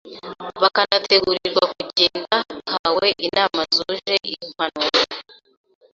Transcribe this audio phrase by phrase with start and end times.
[0.61, 4.99] bakanategurirwa kugenda bahawe inama zuje impanuro